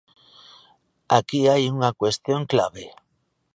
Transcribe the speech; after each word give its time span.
Aquí 1.17 1.41
hai 1.51 1.63
unha 1.75 1.91
cuestión 1.99 2.41
clave. 2.51 2.85